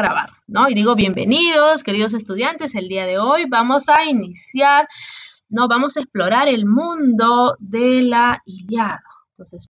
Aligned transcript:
grabar, 0.00 0.30
¿no? 0.46 0.70
Y 0.70 0.74
digo 0.74 0.94
bienvenidos, 0.94 1.84
queridos 1.84 2.14
estudiantes, 2.14 2.74
el 2.74 2.88
día 2.88 3.06
de 3.06 3.18
hoy 3.18 3.44
vamos 3.46 3.90
a 3.90 4.04
iniciar, 4.04 4.88
¿no? 5.50 5.68
Vamos 5.68 5.96
a 5.96 6.00
explorar 6.00 6.48
el 6.48 6.64
mundo 6.64 7.54
de 7.58 8.00
la 8.02 8.40
Iliada. 8.46 9.02
Entonces... 9.28 9.68